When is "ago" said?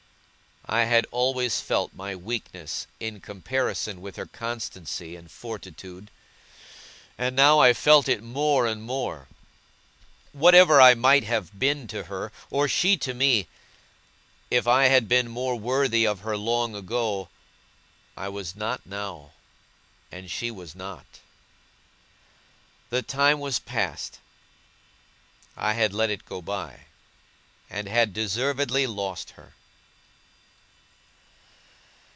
16.73-17.27